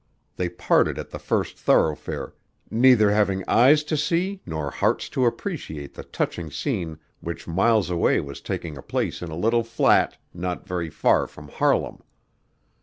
[0.35, 2.33] They parted at the first thoroughfare,
[2.71, 8.19] neither having eyes to see nor hearts to appreciate the touching scene which miles away
[8.19, 12.01] was taking place in a little flat not very far from Harlem.